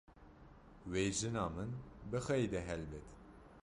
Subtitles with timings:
[0.91, 1.71] Wê jina min
[2.09, 3.07] bixeyde helbet.